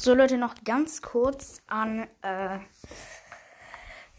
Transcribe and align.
So 0.00 0.14
Leute, 0.14 0.38
noch 0.38 0.54
ganz 0.62 1.02
kurz 1.02 1.60
an 1.66 2.06
äh, 2.22 2.60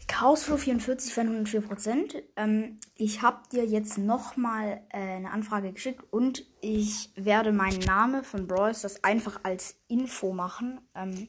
Chaosflow 0.06 0.58
44 0.58 1.14
für 1.14 1.22
104%. 1.22 2.22
Ähm, 2.36 2.78
ich 2.96 3.22
habe 3.22 3.38
dir 3.50 3.64
jetzt 3.64 3.96
nochmal 3.96 4.82
äh, 4.90 4.98
eine 4.98 5.30
Anfrage 5.30 5.72
geschickt 5.72 6.04
und 6.10 6.44
ich 6.60 7.08
werde 7.16 7.50
meinen 7.52 7.78
Namen 7.78 8.24
von 8.24 8.46
Brawls 8.46 8.82
das 8.82 9.02
einfach 9.04 9.40
als 9.42 9.80
Info 9.88 10.34
machen. 10.34 10.82
Ähm, 10.94 11.28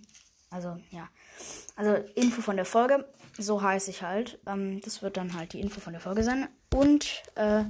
also 0.50 0.78
ja, 0.90 1.08
also 1.78 2.04
Info 2.16 2.42
von 2.42 2.58
der 2.58 2.66
Folge. 2.66 3.08
So 3.38 3.62
heiße 3.62 3.90
ich 3.90 4.04
halt. 4.04 4.38
Ähm, 4.46 4.82
das 4.82 5.02
wird 5.02 5.16
dann 5.16 5.34
halt 5.34 5.54
die 5.54 5.62
Info 5.62 5.80
von 5.80 5.94
der 5.94 6.02
Folge 6.02 6.26
sein. 6.26 6.50
Und 6.76 7.24
äh, 7.36 7.64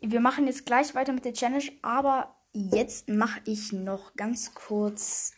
wir 0.00 0.20
machen 0.20 0.46
jetzt 0.46 0.64
gleich 0.64 0.94
weiter 0.94 1.12
mit 1.12 1.24
der 1.24 1.34
Challenge, 1.34 1.72
aber 1.82 2.36
jetzt 2.52 3.08
mache 3.08 3.40
ich 3.46 3.72
noch 3.72 4.14
ganz 4.14 4.54
kurz, 4.54 5.32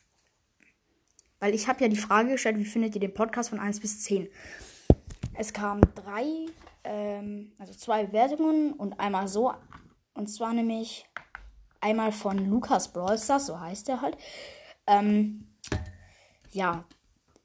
weil 1.41 1.55
ich 1.55 1.69
habe 1.69 1.83
ja 1.83 1.89
die 1.89 1.97
Frage 1.97 2.33
gestellt, 2.33 2.59
wie 2.59 2.65
findet 2.65 2.95
ihr 2.95 3.01
den 3.01 3.15
Podcast 3.15 3.51
von 3.51 3.61
1 3.61 3.81
bis 3.81 4.03
10? 4.03 4.29
Es 5.35 5.53
kamen 5.53 5.83
drei, 5.95 6.47
ähm, 6.85 7.53
also 7.59 7.73
zwei 7.75 8.13
Wertungen 8.13 8.73
und 8.73 8.99
einmal 8.99 9.29
so, 9.29 9.53
und 10.15 10.29
zwar 10.29 10.53
nämlich 10.53 11.07
einmal 11.81 12.13
von 12.13 12.39
Lukas 12.51 12.93
Brawlstars, 12.93 13.47
so 13.47 13.61
heißt 13.61 13.89
er 13.89 14.01
halt. 14.01 14.17
Ähm, 14.87 15.47
ja, 16.51 16.85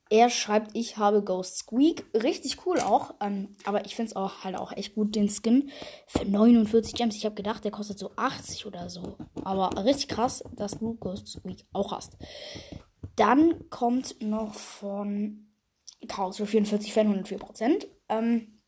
er 0.10 0.30
schreibt, 0.30 0.76
ich 0.76 0.98
habe 0.98 1.24
Ghost 1.24 1.58
Squeak. 1.58 2.06
Richtig 2.14 2.66
cool 2.66 2.80
auch. 2.80 3.16
Ähm, 3.20 3.56
aber 3.64 3.86
ich 3.86 3.96
finde 3.96 4.10
es 4.12 4.16
auch 4.16 4.44
halt 4.44 4.56
auch 4.56 4.72
echt 4.72 4.94
gut, 4.96 5.16
den 5.16 5.28
Skin. 5.28 5.72
Für 6.06 6.24
49 6.24 6.94
Gems. 6.94 7.16
Ich 7.16 7.26
habe 7.26 7.34
gedacht, 7.34 7.64
der 7.64 7.72
kostet 7.72 7.98
so 7.98 8.12
80 8.16 8.68
oder 8.68 8.90
so. 8.90 9.18
Aber 9.44 9.84
richtig 9.84 10.10
krass, 10.10 10.44
dass 10.56 10.78
du 10.78 10.94
Ghost 10.96 11.28
Squeak 11.30 11.66
auch 11.74 11.92
hast. 11.92 12.16
Dann 13.16 13.70
kommt 13.70 14.22
noch 14.22 14.54
von 14.56 15.48
Chaos 16.08 16.38
für 16.38 16.48
44 16.48 16.94
Fan 16.94 17.24
104%. 17.24 17.88
Ähm, 18.10 18.62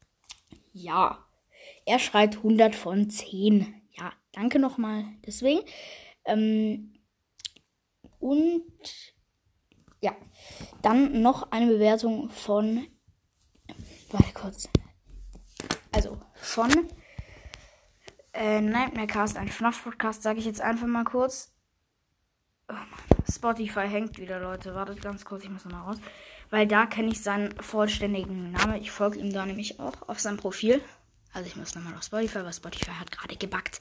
ja. 0.71 1.25
Er 1.85 1.99
schreibt 1.99 2.37
100 2.37 2.75
von 2.75 3.09
10. 3.09 3.81
Ja, 3.97 4.11
danke 4.31 4.59
nochmal 4.59 5.05
deswegen. 5.25 5.61
Ähm, 6.25 6.93
und 8.19 8.63
ja. 10.01 10.15
Dann 10.81 11.21
noch 11.21 11.51
eine 11.51 11.67
Bewertung 11.67 12.29
von. 12.29 12.87
Warte 14.11 14.33
kurz. 14.33 14.69
Also 15.91 16.19
von 16.35 16.71
äh, 18.33 18.61
Nightmare 18.61 19.07
Cast, 19.07 19.37
ein 19.37 19.47
FNAF-Podcast, 19.47 20.21
sage 20.21 20.39
ich 20.39 20.45
jetzt 20.45 20.61
einfach 20.61 20.87
mal 20.87 21.05
kurz. 21.05 21.54
Spotify 23.29 23.87
hängt 23.87 24.17
wieder, 24.17 24.39
Leute. 24.39 24.75
Wartet 24.75 25.01
ganz 25.01 25.25
kurz, 25.25 25.43
ich 25.43 25.49
muss 25.49 25.65
nochmal 25.65 25.83
raus. 25.83 25.97
Weil 26.49 26.67
da 26.67 26.85
kenne 26.85 27.09
ich 27.09 27.21
seinen 27.21 27.51
vollständigen 27.61 28.51
Namen. 28.51 28.81
Ich 28.81 28.91
folge 28.91 29.19
ihm 29.19 29.33
da 29.33 29.45
nämlich 29.45 29.79
auch 29.79 30.07
auf 30.07 30.19
seinem 30.19 30.37
Profil. 30.37 30.81
Also 31.33 31.47
ich 31.47 31.55
muss 31.55 31.75
nochmal 31.75 31.95
auf 31.95 32.03
Spotify, 32.03 32.43
weil 32.43 32.53
Spotify 32.53 32.91
hat 32.91 33.11
gerade 33.11 33.35
gebackt. 33.35 33.79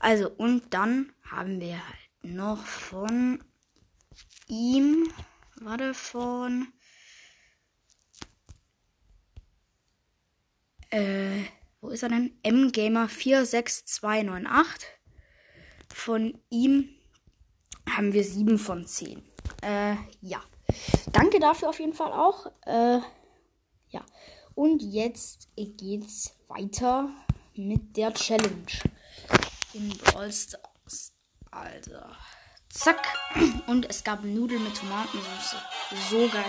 Also, 0.00 0.30
und 0.30 0.72
dann 0.72 1.12
haben 1.30 1.60
wir 1.60 1.74
halt 1.74 2.34
noch 2.34 2.64
von 2.64 3.42
ihm 4.48 5.08
Warte 5.60 5.94
von. 5.94 6.68
Äh, 10.90 11.44
wo 11.80 11.88
ist 11.88 12.02
er 12.02 12.08
denn? 12.08 12.38
mgamer 12.44 13.08
46298. 13.08 14.88
Von 15.92 16.38
ihm 16.50 16.88
haben 17.88 18.12
wir 18.12 18.24
7 18.24 18.58
von 18.58 18.86
10. 18.86 19.22
Äh, 19.62 19.96
ja. 20.20 20.42
Danke 21.12 21.38
dafür 21.40 21.68
auf 21.68 21.78
jeden 21.78 21.94
Fall 21.94 22.12
auch. 22.12 22.46
Äh, 22.66 23.00
ja. 23.88 24.04
Und 24.54 24.82
jetzt 24.82 25.48
geht's 25.56 26.36
weiter 26.48 27.10
mit 27.54 27.96
der 27.96 28.12
Challenge 28.14 28.66
in 29.72 29.88
Brawl 29.98 30.32
Stars. 30.32 31.12
Alter. 31.50 32.16
Zack. 32.68 33.06
Und 33.68 33.88
es 33.88 34.02
gab 34.02 34.24
Nudeln 34.24 34.64
mit 34.64 34.76
Tomatensauce. 34.76 35.56
So 36.10 36.28
geil. 36.28 36.44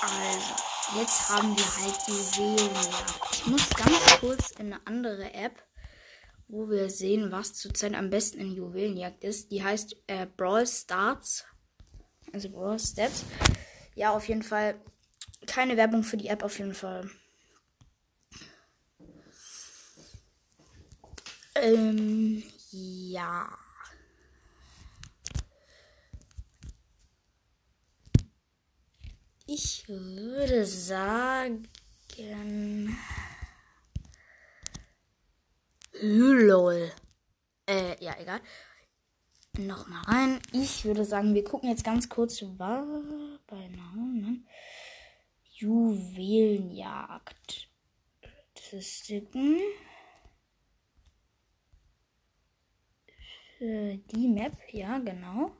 Also, 0.00 0.98
jetzt 0.98 1.28
haben 1.28 1.56
wir 1.56 1.64
halt 1.64 2.36
Juwelenjagd. 2.36 3.14
Ich 3.32 3.46
muss 3.46 3.68
ganz 3.70 4.20
kurz 4.20 4.50
in 4.52 4.72
eine 4.72 4.86
andere 4.86 5.32
App, 5.34 5.62
wo 6.54 6.70
wir 6.70 6.88
sehen, 6.88 7.32
was 7.32 7.52
zurzeit 7.52 7.94
am 7.94 8.10
besten 8.10 8.38
in 8.38 8.54
Juwelenjagd 8.54 9.24
ist. 9.24 9.50
Die 9.50 9.64
heißt 9.64 9.96
äh, 10.06 10.26
Brawl 10.36 10.66
Starts. 10.66 11.44
Also 12.32 12.48
Brawl 12.48 12.78
Stats. 12.78 13.24
Ja, 13.96 14.12
auf 14.12 14.28
jeden 14.28 14.44
Fall. 14.44 14.80
Keine 15.46 15.76
Werbung 15.76 16.04
für 16.04 16.16
die 16.16 16.28
App 16.28 16.44
auf 16.44 16.58
jeden 16.58 16.74
Fall. 16.74 17.10
Ähm, 21.56 22.42
ja. 22.70 23.48
Ich 29.46 29.88
würde 29.88 30.64
sagen. 30.64 31.68
Lol. 36.04 36.92
Äh, 37.66 37.96
ja, 38.04 38.14
egal. 38.20 38.40
Nochmal 39.56 40.02
rein. 40.02 40.38
Ich 40.52 40.84
würde 40.84 41.04
sagen, 41.04 41.34
wir 41.34 41.44
gucken 41.44 41.70
jetzt 41.70 41.84
ganz 41.84 42.10
kurz, 42.10 42.42
war 42.58 42.84
bei 43.46 43.68
Namen. 43.68 44.46
Juwelenjagd. 45.54 47.70
Statistiken. 48.20 49.58
Für 53.56 53.96
die 53.96 54.28
Map, 54.28 54.58
ja, 54.72 54.98
genau. 54.98 55.56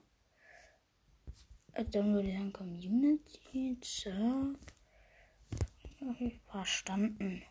Dann 1.90 2.12
würde 2.12 2.28
ich 2.28 2.34
sagen 2.34 2.52
Community. 2.52 3.78
Zack. 3.80 4.74
Verstanden. 6.50 7.42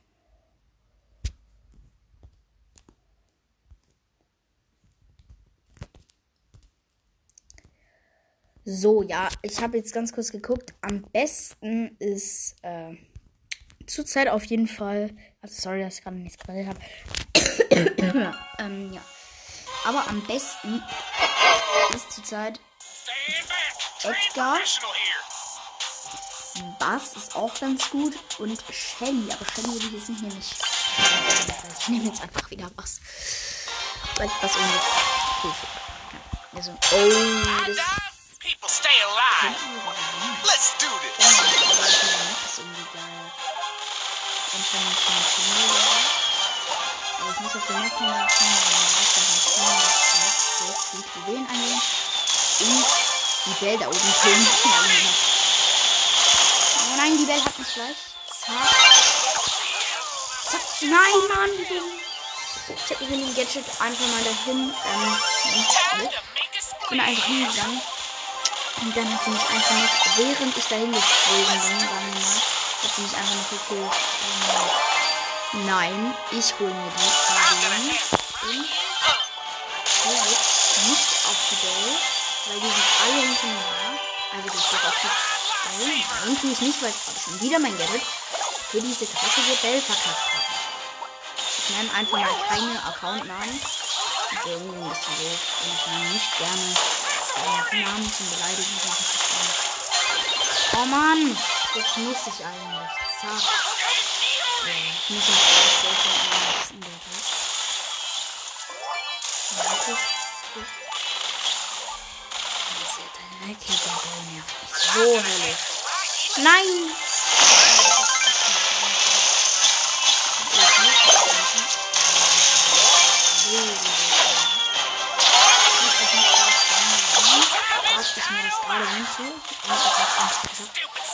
So, 8.66 9.04
ja, 9.04 9.28
ich 9.42 9.60
habe 9.60 9.78
jetzt 9.78 9.94
ganz 9.94 10.14
kurz 10.14 10.32
geguckt. 10.32 10.74
Am 10.82 11.04
besten 11.12 11.98
ist 12.00 12.56
äh, 12.62 12.96
zurzeit 13.88 14.30
auf 14.30 14.46
jeden 14.46 14.68
Fall. 14.68 15.10
Also 15.42 15.62
sorry, 15.62 15.82
dass 15.82 15.98
ich 15.98 16.04
gerade 16.04 16.16
nichts 16.16 16.38
geredet 16.38 16.68
habe. 16.68 16.80
ähm, 18.60 18.94
ja. 18.94 19.02
Aber 19.86 20.08
am 20.08 20.26
besten 20.26 20.82
ist 21.94 22.12
zurzeit 22.14 22.60
Edgar. 24.04 24.60
Bass 26.80 27.16
ist 27.18 27.36
auch 27.36 27.54
ganz 27.60 27.90
gut. 27.90 28.14
Und 28.40 28.64
Shelly. 28.72 29.30
Aber 29.32 29.46
Shelly 29.54 29.74
würde 29.74 29.86
ich 29.88 29.94
jetzt 29.94 30.10
nicht 30.10 30.22
nehmen. 30.22 30.42
Ich 31.80 31.90
nehme 31.90 32.06
jetzt 32.06 32.22
einfach 32.22 32.50
wieder 32.50 32.70
Bass. 32.70 33.02
Weil 34.16 34.28
ich 34.28 34.34
Bass 34.34 34.52
irgendwie 34.56 34.80
cool 35.44 35.54
finde. 35.60 35.84
Also, 36.56 36.72
oh, 36.72 37.66
das. 37.68 38.03
Stay 38.84 39.00
alive. 39.00 39.56
Let's 40.44 40.76
do 40.76 40.92
this. 41.00 41.16
Das 41.16 42.60
ich 47.32 47.40
muss 47.40 47.56
auf 47.56 47.64
die 47.66 47.74
Map 47.74 47.96
kommen, 47.96 48.12
dann 48.12 48.28
kann 48.28 48.48
ich 49.00 49.14
dann 49.16 49.28
jetzt 50.20 50.92
die 50.92 51.20
Juwelen 51.20 51.48
eingehen. 51.48 51.82
Und 52.60 52.86
die 53.46 53.54
Bell 53.64 53.78
da 53.78 53.88
oben 53.88 54.14
töten. 54.22 54.48
Oh 56.92 56.96
nein, 56.98 57.18
die 57.18 57.24
Bell 57.24 57.42
hat 57.42 57.58
mich 57.58 57.74
gleich. 57.74 57.96
Zack. 58.28 58.68
Zack. 60.52 60.62
Nein, 60.82 61.20
Mann, 61.34 61.52
die. 61.58 61.80
Ich 62.76 62.92
hab 62.92 63.00
mit 63.00 63.12
dem 63.12 63.34
Gadget 63.34 63.64
einfach 63.80 64.08
mal 64.08 64.24
dahin. 64.26 64.76
Ähm, 64.86 65.18
ich 65.56 66.90
bin 66.90 67.00
einfach 67.00 67.26
hingegangen. 67.26 67.82
Und 68.84 68.98
dann 68.98 69.14
hat 69.14 69.24
sie 69.24 69.32
mich 69.32 69.50
einfach 69.50 69.76
noch, 69.76 70.18
während 70.18 70.58
ich 70.58 70.66
dahin 70.66 70.92
geflogen 70.92 71.62
bin, 71.62 71.88
mal, 71.88 72.42
hat 72.84 72.92
sie 72.94 73.02
mich 73.02 73.16
einfach 73.16 73.36
noch 73.36 73.50
gekillt. 73.50 73.94
Ähm, 75.54 75.66
nein, 75.66 76.14
ich 76.32 76.54
hole 76.60 76.74
mir 76.74 76.92
die 76.92 77.08
Juwelen. 77.64 77.98
Und 78.44 78.66
ich 78.66 80.32
jetzt 80.32 80.84
nicht 80.84 81.10
auf 81.32 81.40
die 81.50 81.56
Bell. 81.64 81.96
Weil 82.46 82.60
die 82.60 82.68
sind 82.68 82.92
alle 83.00 83.22
hinter 83.22 83.48
mir 83.48 83.64
her. 83.64 84.00
Also 84.36 84.50
das 84.52 84.68
steht 84.68 84.86
auf 84.86 84.96
die 85.00 85.08
Bell. 85.08 86.04
Nein, 86.26 86.42
tue 86.42 86.52
ich 86.52 86.60
nicht, 86.60 86.82
weil 86.84 86.90
ich 86.90 87.24
schon 87.24 87.40
wieder 87.40 87.60
mein 87.60 87.78
Gadget 87.78 88.02
für 88.70 88.82
diese 88.82 89.06
dreckige 89.06 89.56
Bell 89.62 89.82
verkackt 89.82 90.28
habe. 90.28 90.44
Ich 91.58 91.70
nenne 91.70 91.94
einfach 91.96 92.20
mal 92.20 92.36
keine 92.50 92.84
Accountnamen. 92.84 93.62
Irgendwie 94.46 94.76
ein 94.76 94.90
bisschen 94.90 95.16
doof. 95.24 95.40
Und 95.64 95.72
ich 95.72 95.88
nenne 95.88 96.10
nicht 96.12 96.38
gerne 96.38 97.03
äh, 97.36 97.84
Namen 97.84 98.14
zum 98.14 98.30
Beleidigen. 98.30 98.80
Oh 100.76 100.86
Mann! 100.86 101.38
Jetzt 101.76 101.98
muss 101.98 102.28
ich 102.28 102.46
eigentlich. 102.46 102.90
Zack. 103.22 103.44
Ich 104.66 105.10
muss 105.10 105.28
jetzt 105.28 105.46
alles 105.54 105.78
selten 105.82 106.10
in 106.74 106.82
der. 106.82 106.90
Warte. 109.56 109.92
Das 112.70 112.90
ist 112.90 112.98
ja 112.98 113.06
dein 113.14 113.50
Reckiger, 113.50 113.96
der 114.04 114.18
nervt 114.34 114.56
mich 114.62 114.76
so 114.94 115.06
hellig. 115.22 115.58
Nein! 116.38 116.70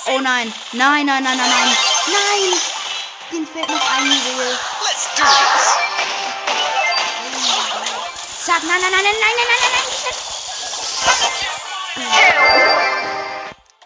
Oh 0.06 0.20
nein, 0.20 0.54
nein, 0.74 1.06
nein, 1.06 1.24
nein, 1.24 1.38
nein, 1.38 1.50
nein, 1.50 1.78
nein! 2.08 2.60
Den 3.32 3.48
fehlt 3.48 3.70
noch 3.70 3.92
ein 3.92 4.06
Juwel. 4.06 4.58
Zack, 8.46 8.64
nein, 8.64 8.82
nein, 8.82 8.92
nein, 8.92 9.04
nein, 9.04 9.14
nein, 9.14 9.36
nein, 9.38 9.48
nein, 9.48 9.60
nein, 9.62 9.72
nein! 9.76 10.30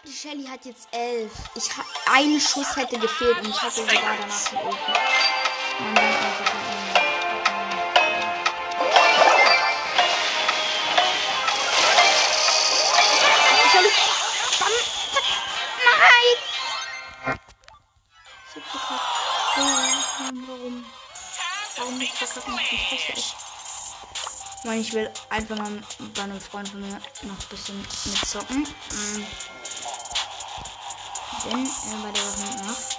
Die 0.06 0.13
Shelly 0.13 0.45
hat 0.48 0.66
jetzt 0.66 0.88
elf. 0.92 1.31
Ich 1.56 1.69
ha 1.77 1.83
ein 2.12 2.39
Schuss 2.39 2.75
hätte 2.75 2.98
gefehlt 2.98 3.38
und 3.39 3.50
ich 3.50 3.62
hatte 3.62 3.75
sogar 3.75 3.95
danach 3.95 4.50
die 4.50 4.56
Ulti. 4.56 4.92
Nein, 5.80 5.94
nein, 5.94 6.23
Ich 22.24 23.34
meine, 24.64 24.80
ich 24.80 24.94
will 24.94 25.12
einfach 25.30 25.58
mal 25.58 25.84
bei 26.16 26.22
einem 26.22 26.40
Freund 26.40 26.70
von 26.70 26.80
mir 26.80 26.94
noch 27.24 27.38
ein 27.38 27.50
bisschen 27.50 27.86
mitzocken. 28.06 28.60
Mhm. 28.60 29.28
Wenn 31.44 31.66
er 31.66 31.98
bei 32.02 32.12
der 32.12 32.24
Waffe 32.24 32.64
macht. 32.64 32.98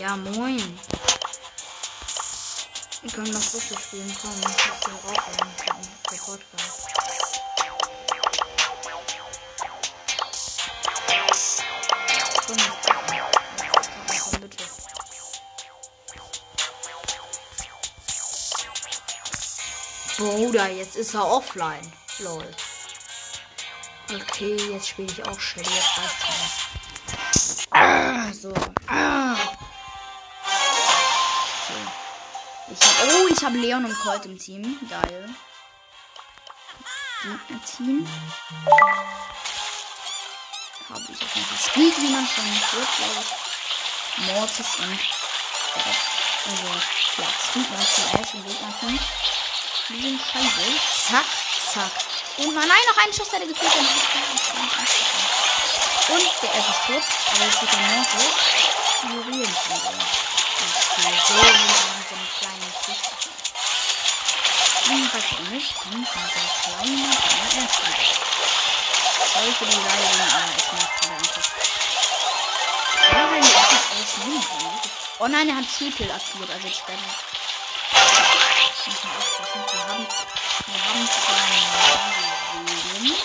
Ja, 0.00 0.16
moin. 0.16 0.80
Wir 3.02 3.12
können 3.12 3.32
das 3.32 3.52
so 3.52 3.60
spielen. 3.60 4.16
Komm, 4.20 4.32
ich 4.32 4.46
muss 4.46 4.56
hier 4.84 4.94
raufhauen. 5.10 5.56
Podcast. 6.26 6.88
Komm, 12.46 12.56
komm, 12.56 12.75
Bruder, 20.16 20.70
jetzt 20.70 20.96
ist 20.96 21.14
er 21.14 21.26
offline. 21.26 21.92
Lol. 22.20 22.54
Okay, 24.08 24.56
jetzt 24.70 24.88
spiele 24.88 25.12
ich 25.12 25.24
auch 25.26 25.38
Shelly. 25.38 25.66
Jetzt 25.66 25.98
reicht's 25.98 27.66
mir. 27.70 27.78
Ah, 27.78 28.32
so. 28.32 28.54
Ah. 28.86 29.36
Okay. 31.64 31.82
Ich 32.72 32.80
hab, 32.80 33.08
oh, 33.08 33.28
ich 33.30 33.44
habe 33.44 33.58
Leon 33.58 33.84
und 33.84 33.98
Colt 33.98 34.24
im 34.26 34.38
Team. 34.38 34.78
Geil. 34.88 35.28
Gegner-Team. 37.22 38.08
Habe 40.88 41.00
ich 41.12 41.22
auf 41.22 41.34
jeden 41.34 41.46
Fall 41.48 41.58
Squeak, 41.58 41.98
wie 41.98 42.10
man 42.10 42.26
schon 42.26 42.44
hört, 42.44 42.96
glaube 42.96 43.20
ich. 43.20 44.34
Mortis 44.34 44.76
und. 44.78 44.92
Äh, 44.92 45.94
also, 46.48 46.66
ja, 47.18 47.28
Squeak 47.50 47.70
war 47.72 47.80
zum 47.80 48.20
Ash 48.20 48.34
und 48.34 48.46
Gegner-Team. 48.46 48.98
Sind 49.88 50.20
scheiße. 50.20 50.66
Zack, 51.08 51.30
zack. 51.72 51.92
Und 52.38 52.54
nein, 52.54 52.66
noch 52.66 53.02
einen 53.04 53.12
Schuss 53.14 53.30
hätte 53.30 53.46
gefehlt. 53.46 53.72
Und 56.08 56.26
der 56.42 56.54
Elf 56.54 56.68
ist 56.68 56.86
tot. 56.86 57.04
Aber 57.34 57.44
jetzt 57.44 57.60
wird 57.60 57.70
von 57.70 57.80
dem. 57.80 58.02
Ich 58.02 59.62
gehe 60.96 61.14
so 61.26 61.34
so 61.34 62.14
einen 62.14 62.30
kleinen 62.38 62.72
Tisch. 62.84 63.04
Und 64.88 65.14
was 65.14 65.24
auch 65.24 65.50
nicht, 65.50 65.70
kommt 65.76 65.94
dieser 65.94 66.46
kleine, 66.62 67.06
kleine 67.16 67.62
Elf. 67.62 68.10
Sorry 69.32 69.52
für 69.52 69.66
die 69.66 69.76
Beleidigung, 69.76 70.30
aber 70.34 70.50
ist 70.56 70.72
nicht 70.72 70.90
gerade 71.00 71.14
einfach. 71.14 71.46
Ja, 73.12 73.22
wenn 73.30 73.42
ich 73.42 73.56
einfach 73.56 73.84
alles 73.92 74.12
nehmen 74.18 74.42
kann. 74.42 74.90
Oh 75.20 75.28
nein, 75.28 75.48
er 75.48 75.56
hat 75.56 75.64
Triple 75.78 76.12
aktiviert, 76.12 76.50
also 76.50 76.68
jetzt 78.86 78.98
sterben. 78.98 79.26
Wir 79.72 79.82
haben, 79.88 80.06
wir 80.66 80.78
haben 80.84 81.04
zwei 81.06 81.50
Juwelen. 82.54 83.16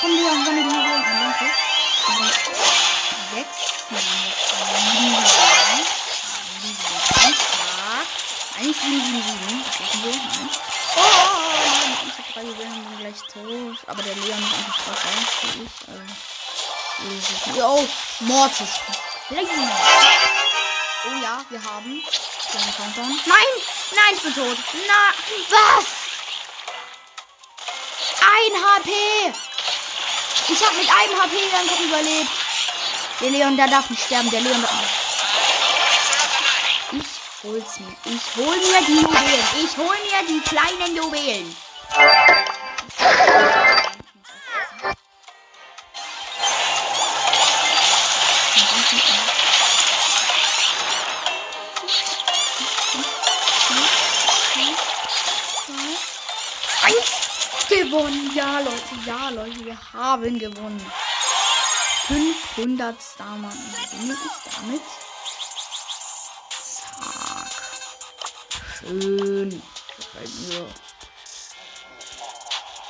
Komm, 0.00 0.12
Leon, 0.16 0.44
sammel 0.44 0.62
die 0.62 0.68
Juwelen 0.68 1.04
an, 1.04 1.16
danke. 1.20 1.46
Und 2.08 2.32
sechs, 3.34 3.58
wir 3.88 3.98
haben 3.98 4.22
jetzt 4.26 4.44
sieben 4.48 5.14
Juwelen. 5.14 5.86
Zack. 7.08 7.38
Eigentlich 8.58 8.76
777. 8.76 9.78
Das 9.78 9.78
lassen 9.78 10.02
wir. 10.04 10.12
Nein. 10.12 10.50
Oh. 10.96 11.00
Ich 12.08 12.18
hab 12.18 12.26
drei 12.34 12.42
Juwelen 12.42 12.72
und 12.72 12.84
bin 12.88 12.98
gleich 12.98 13.20
tot. 13.32 13.78
Aber 13.86 14.02
der 14.02 14.14
Leon 14.16 14.42
ist 14.42 14.54
einfach 14.54 14.78
krasser 14.84 15.08
wie 15.42 15.62
ich. 15.62 15.72
Also, 17.48 17.62
oh, 17.64 17.88
Mortis. 18.20 18.72
Leon. 19.30 20.57
Oh 21.04 21.22
ja, 21.22 21.44
wir 21.48 21.62
haben. 21.62 22.02
Nein! 23.26 23.46
Nein, 23.94 24.14
ich 24.14 24.22
bin 24.22 24.34
tot. 24.34 24.56
Na, 24.86 25.12
was? 25.48 25.86
Ein 28.20 28.52
HP! 28.64 28.90
Ich 30.48 30.64
habe 30.64 30.76
mit 30.76 30.88
einem 30.90 31.22
HP 31.22 31.56
einfach 31.56 31.80
überlebt. 31.80 32.30
Der 33.20 33.30
Leon, 33.30 33.56
der 33.56 33.68
darf 33.68 33.88
nicht 33.90 34.02
sterben. 34.02 34.30
Der 34.30 34.40
Leon 34.40 34.60
darf 34.60 34.72
Ich 36.92 37.44
hol's 37.44 37.80
mir. 37.80 37.96
Ich 38.04 38.36
hol 38.36 38.56
mir 38.56 38.86
die 38.86 39.00
Juwelen. 39.00 39.46
Ich 39.62 39.76
hol 39.76 39.96
mir 40.02 40.26
die 40.26 40.40
kleinen 40.40 40.96
Juwelen. 40.96 41.56
Ja, 59.04 59.28
Leute, 59.28 59.64
wir 59.64 59.92
haben 59.92 60.38
gewonnen. 60.38 60.80
500 62.06 62.96
Starmarken 63.02 63.74
gewinne 63.90 64.14
ich 64.14 64.52
damit. 64.52 64.80
Zack. 66.62 67.50
Schön. 68.78 69.62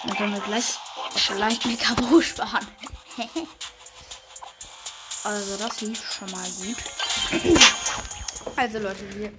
Dann 0.05 0.17
können 0.17 0.35
wir 0.35 0.40
gleich 0.40 0.78
vielleicht 1.17 1.67
mit 1.67 1.81
Cabo 1.81 2.21
sparen. 2.21 2.67
also 5.25 5.57
das 5.57 5.81
lief 5.81 6.12
schon 6.12 6.31
mal 6.31 6.49
gut. 6.49 6.76
also 8.55 8.78
Leute, 8.78 9.17
wir 9.17 9.33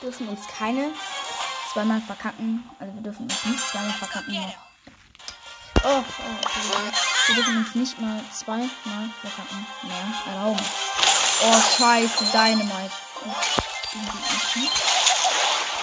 dürfen 0.00 0.28
uns 0.28 0.46
keine 0.56 0.92
zweimal 1.72 2.00
verkacken. 2.00 2.70
Also 2.78 2.94
wir 2.94 3.02
dürfen 3.02 3.24
uns 3.24 3.44
nicht 3.44 3.68
zweimal 3.68 3.92
verkacken 3.92 4.34
noch 5.86 5.98
Oh, 5.98 6.02
oh, 6.02 7.26
wir 7.26 7.34
dürfen 7.36 7.58
uns 7.58 7.74
nicht 7.74 8.00
mal 8.00 8.20
zweimal 8.32 9.10
verkacken 9.20 9.66
mehr 9.82 10.34
erlauben. 10.34 10.64
Oh, 11.42 11.60
scheiße, 11.78 12.24
Dynamite. 12.32 12.90
Oh, 13.24 13.30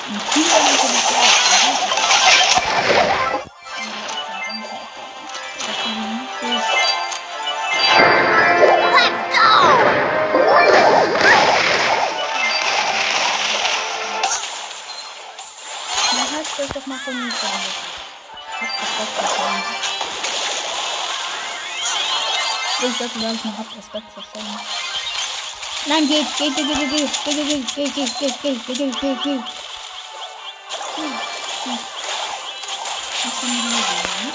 Ein 0.09 0.21
Team 0.33 0.43
natürlich! 0.43 1.03
Na, 16.11 16.35
halt 16.35 16.47
das 16.57 16.67
doch 16.69 16.85
mal 16.87 16.99
von 16.99 17.25
mir 17.25 17.31
verwendet. 17.31 18.02
Hab 18.63 18.81
Respekt 18.81 19.11
verschwunden. 19.17 19.63
Ich 22.85 22.97
dachte, 22.97 23.19
da 23.19 23.31
ich 23.31 23.43
noch 23.43 23.57
hab 23.57 23.77
Respekt 23.77 24.11
verschwunden. 24.13 24.59
Nein, 25.85 26.07
geht, 26.07 26.37
geht, 26.37 26.55
geht, 26.55 26.67
geht, 26.67 26.89
geht, 26.89 27.23
geht, 27.25 27.75
geht, 27.75 27.95
geht, 27.95 27.95
geht, 27.95 28.41
geht, 28.41 28.41
geht, 28.41 28.65
geht, 28.65 29.01
geht, 29.01 29.23
geht. 29.23 29.43
Juwelen? 33.63 34.33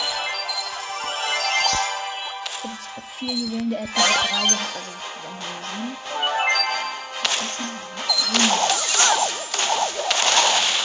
Ich 2.50 2.64
habe 2.64 2.74
jetzt 2.74 3.08
vier 3.18 3.34
Juwelen, 3.34 3.70
der 3.70 3.80
hat 3.80 3.88
drei 3.94 4.02
gehabt, 4.02 4.76
also 4.76 4.90
sieben. 5.72 5.98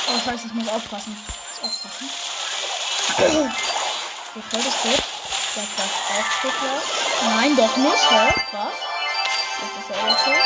Oh, 0.08 0.20
scheiße, 0.26 0.48
ich 0.48 0.54
muss 0.54 0.68
aufpassen. 0.68 1.18
Ich 1.18 1.62
muss 1.62 1.72
aufpassen. 1.72 2.33
Der 3.10 4.44
Colt 4.50 4.66
ist 4.66 4.82
tot. 4.82 5.04
Der 5.56 5.64
Quest 5.64 6.00
auch 6.10 6.32
ja. 6.64 6.74
Nein, 7.36 7.56
doch 7.56 7.78
nicht, 7.78 8.10
hä? 8.10 8.34
Was? 8.52 8.78
Jetzt 9.62 9.78
ist 9.80 9.90
er 9.90 9.98
auch 10.08 10.18
tot. 10.24 10.44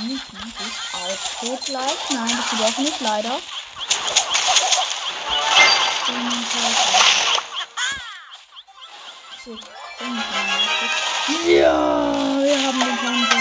Nein, 0.00 0.20
du 0.30 0.38
bist 0.58 0.80
auch 0.92 1.46
tot 1.46 1.64
gleich. 1.64 2.00
Nein, 2.10 2.36
bist 2.36 2.52
du 2.52 2.56
doch 2.56 2.78
nicht, 2.78 3.00
leider. 3.00 3.36
Ja, 11.46 11.76
wir 12.42 12.56
haben 12.66 12.80
den 12.80 12.96
Konto. 12.98 13.36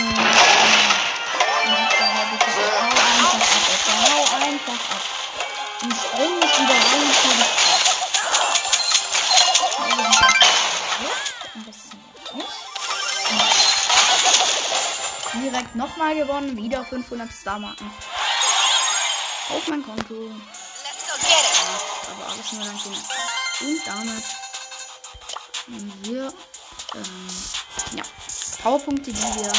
Hau 4.06 4.24
einfach 4.36 4.84
ab. 4.92 5.02
Und 5.02 5.19
nochmal 16.00 16.16
gewonnen. 16.16 16.58
Wieder 16.58 16.86
500 16.86 17.30
Star-Marken. 17.32 17.92
Auf 19.50 19.68
mein 19.68 19.84
Konto. 19.84 20.32
Aber 22.12 22.32
alles 22.32 22.54
nur 22.54 22.64
dank 22.64 22.80
Und 22.86 23.82
damit 23.86 24.24
haben 25.68 25.94
wir 26.04 26.34
ähm, 26.96 27.30
ja, 27.96 28.04
Powerpunkte, 28.64 29.12
die 29.12 29.22
wir 29.22 29.52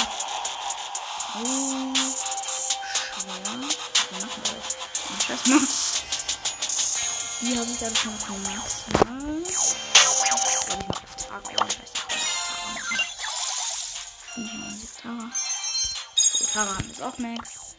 oh, 1.34 1.94
schwer. 3.20 3.58
Machen? 4.12 4.42
Scheiß 5.26 5.46
mal. 5.46 5.60
Die 7.42 7.58
habe 7.58 7.70
ich 7.70 7.78
da 7.78 7.86
schon 7.94 8.14
maximal. 8.42 9.69
Auch 17.10 17.18
Max. 17.18 17.76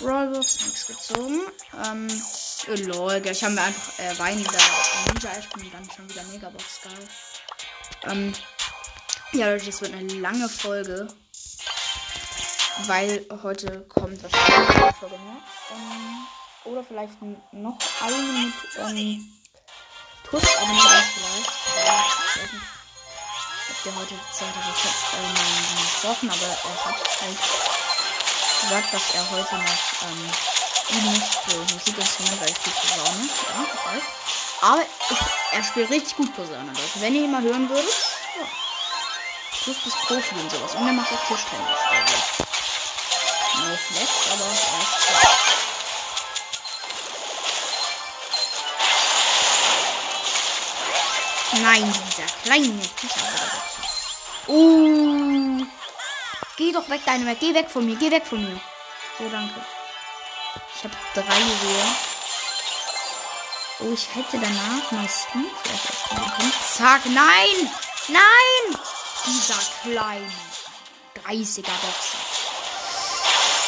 Brawlbox, 0.00 0.64
nichts 0.64 0.86
gezogen. 0.86 1.40
Ähm, 1.84 2.08
oh, 2.68 2.74
lol, 2.86 3.22
ich 3.26 3.44
habe 3.44 3.54
mir 3.54 3.62
einfach 3.62 3.98
äh, 3.98 4.18
Wein 4.18 4.44
da 4.44 5.12
Ninja 5.12 5.30
und 5.54 5.74
dann 5.74 5.90
schon 5.90 6.08
wieder 6.08 6.22
Megabox 6.24 6.80
geil. 6.82 7.08
Ähm, 8.04 8.34
ja, 9.32 9.50
Leute, 9.50 9.66
das 9.66 9.80
wird 9.80 9.94
eine 9.94 10.12
lange 10.14 10.48
Folge. 10.48 11.08
Weil 12.86 13.24
heute 13.42 13.82
kommt 13.88 14.20
wahrscheinlich 14.22 14.76
eine 14.76 14.92
Folge 14.94 15.16
mehr. 15.18 15.42
Ähm, 15.70 16.26
oder 16.64 16.82
vielleicht 16.82 17.22
noch 17.52 17.78
eine 18.00 18.16
mit 18.16 18.54
ähm, 18.78 19.32
Tuss, 20.24 20.42
aber 20.56 20.72
nicht 20.72 20.84
ganz 20.84 21.06
vielleicht. 21.14 21.50
Ich 21.76 22.42
weiß 22.42 22.52
nicht, 22.52 22.64
ob 23.70 23.82
der 23.84 23.94
heute 23.96 24.14
Zeit 24.32 24.56
hat. 24.56 24.74
Ähm, 25.20 25.74
getroffen, 26.04 26.28
aber 26.30 26.46
er 26.46 26.84
hat 26.84 27.20
halt 27.22 27.63
gesagt, 28.64 28.94
dass 28.94 29.14
er 29.14 29.30
heute 29.30 29.56
noch 29.56 30.08
ähm, 30.08 30.30
üben 30.90 31.12
muss 31.12 31.36
für 31.46 31.74
Musikinstrument, 31.74 32.40
weil 32.40 32.48
ich 32.48 32.56
spiele 32.56 32.74
Posaune. 32.74 33.28
Ja, 33.48 33.92
weiß. 33.92 34.02
Aber 34.62 34.82
ich, 34.82 35.18
er 35.52 35.62
spielt 35.62 35.90
richtig 35.90 36.16
gut 36.16 36.34
Posaune, 36.34 36.72
Leute. 36.72 37.00
Wenn 37.00 37.14
ihr 37.14 37.24
ihn 37.24 37.30
mal 37.30 37.42
hören 37.42 37.68
würdet, 37.68 37.94
ja. 38.38 38.46
Plus 39.62 39.76
bis 39.84 39.94
Profi 40.06 40.34
und 40.36 40.50
sowas. 40.50 40.74
Und 40.74 40.86
er 40.86 40.92
macht 40.94 41.12
auch 41.12 41.28
Tischtennis. 41.28 41.68
Also. 41.90 42.14
No 43.68 43.76
Flex, 43.76 44.10
aber 44.32 44.44
er 44.44 44.52
ist 44.52 45.06
klar. 45.06 45.30
Nein, 51.62 51.94
dieser 52.08 52.26
kleine 52.42 52.88
Pischer. 52.96 54.48
Uh. 54.48 55.43
Geh 56.56 56.72
doch 56.72 56.88
weg, 56.88 57.00
deine 57.04 57.26
Weg. 57.26 57.40
Geh 57.40 57.52
weg 57.54 57.68
von 57.68 57.84
mir. 57.84 57.96
Geh 57.96 58.10
weg 58.10 58.26
von 58.26 58.40
mir. 58.40 58.60
So, 59.18 59.28
danke. 59.28 59.60
Ich 60.76 60.84
habe 60.84 60.94
drei 61.14 61.40
Juwelen. 61.40 61.96
Oh, 63.80 63.92
ich 63.92 64.06
hätte 64.14 64.38
danach 64.38 65.08
Stu 65.08 65.40
vielleicht 65.62 66.08
können. 66.08 66.52
Zack, 66.76 67.06
nein! 67.06 67.70
Nein! 68.08 68.80
Dieser 69.26 69.58
kleine 69.82 70.32
30er 71.26 71.62
Boxer. 71.62 72.18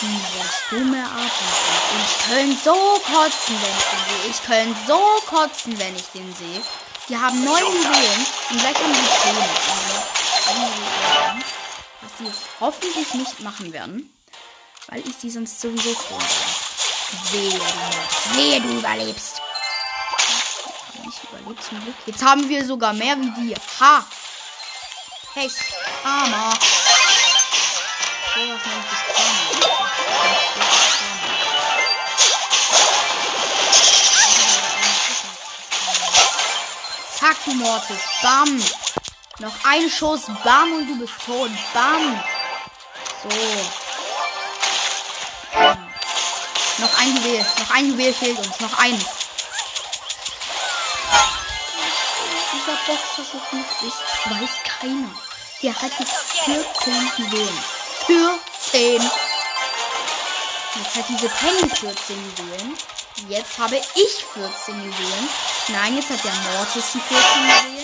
Dieses 0.00 0.54
dumme 0.70 1.02
Atmen. 1.02 1.52
Ich 2.04 2.28
könnte 2.28 2.58
so 2.62 3.00
kotzen, 3.10 3.56
wenn 3.60 3.76
ich 3.76 3.86
den 3.90 4.04
sehe. 4.06 4.30
Ich 4.30 4.42
könnte 4.42 4.78
so 4.86 5.00
kotzen, 5.26 5.78
wenn 5.78 5.96
ich 5.96 6.06
den 6.14 6.34
sehe. 6.36 6.62
Die 7.08 7.16
haben 7.16 7.42
neun 7.44 7.62
Juwelen 7.62 8.26
und 8.50 8.60
gleich 8.60 8.76
haben 8.76 8.94
sie 8.94 9.08
zehn. 9.22 9.36
Was 12.02 12.18
sie 12.18 12.24
jetzt 12.24 12.42
hoffentlich 12.60 13.14
nicht 13.14 13.40
machen 13.40 13.72
werden. 13.72 14.12
Weil 14.88 15.00
ich 15.00 15.16
sie 15.16 15.30
sonst 15.30 15.60
sowieso 15.60 15.90
werde. 15.90 16.24
Wehe, 17.32 17.58
du 17.58 18.36
Wehe, 18.36 18.60
du 18.60 18.78
überlebst. 18.78 19.40
Ich 21.08 21.24
überlebe 21.24 21.60
zum 21.60 21.82
Glück. 21.82 21.94
Jetzt 22.06 22.24
haben 22.24 22.48
wir 22.48 22.64
sogar 22.64 22.92
mehr 22.92 23.16
wie 23.18 23.30
die. 23.30 23.54
Ha! 23.80 24.04
Hey, 25.34 25.50
Armer. 26.04 26.52
So 28.34 28.40
was 28.40 28.66
nennt 28.66 28.88
sich 28.90 29.00
Zack, 37.18 37.36
du 37.44 37.54
Mortis. 37.54 38.00
Bam. 38.22 38.62
Noch 39.38 39.52
ein 39.64 39.90
Schuss. 39.90 40.22
Bam 40.44 40.72
und 40.72 40.88
du 40.88 40.98
bist 40.98 41.12
tot. 41.24 41.50
Bam. 41.74 42.22
So. 43.22 43.28
Ja. 45.52 45.76
Noch 46.78 46.98
ein 46.98 47.16
Juwel. 47.16 47.46
Noch 47.58 47.70
ein 47.70 47.90
Juwel 47.90 48.14
fehlt 48.14 48.38
uns. 48.38 48.60
Noch 48.60 48.78
eins. 48.78 49.04
Dieser 52.52 52.78
Box, 52.86 53.02
was 53.18 53.34
noch 53.34 53.52
nicht 53.52 53.82
ist, 53.82 54.02
weiß 54.24 54.50
keiner. 54.80 55.10
Der 55.62 55.74
hat 55.74 55.92
jetzt 55.98 56.16
14 56.44 57.12
Juwelen. 57.18 57.58
14. 58.06 59.02
Jetzt 60.76 60.96
hat 60.96 61.08
diese 61.10 61.28
Penny 61.28 61.70
14 61.74 62.34
Juwelen. 62.38 62.78
Jetzt 63.28 63.58
habe 63.58 63.76
ich 63.76 64.24
14 64.32 64.74
Juwelen. 64.74 65.28
Nein, 65.68 65.96
jetzt 65.96 66.08
hat 66.08 66.24
der 66.24 66.32
Mortis 66.32 66.92
die 66.94 67.00
14 67.00 67.42
Juwelen. 67.42 67.75